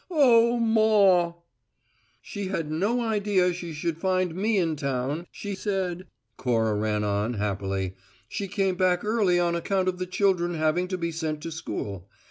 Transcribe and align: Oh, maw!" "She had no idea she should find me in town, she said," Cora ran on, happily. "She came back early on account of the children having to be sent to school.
Oh, 0.09 0.57
maw!" 0.57 1.35
"She 2.23 2.47
had 2.47 2.71
no 2.71 3.01
idea 3.01 3.53
she 3.53 3.71
should 3.71 3.99
find 3.99 4.33
me 4.33 4.57
in 4.57 4.75
town, 4.75 5.27
she 5.31 5.53
said," 5.53 6.07
Cora 6.37 6.73
ran 6.73 7.03
on, 7.03 7.35
happily. 7.35 7.93
"She 8.27 8.47
came 8.47 8.73
back 8.73 9.03
early 9.05 9.39
on 9.39 9.53
account 9.53 9.87
of 9.87 9.99
the 9.99 10.07
children 10.07 10.55
having 10.55 10.87
to 10.87 10.97
be 10.97 11.11
sent 11.11 11.39
to 11.43 11.51
school. 11.51 12.09